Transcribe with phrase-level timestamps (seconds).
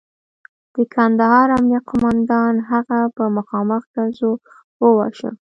[0.75, 4.31] د کندهار امنیه قوماندان هغه په مخامخ ډزو
[4.81, 5.29] وواژه.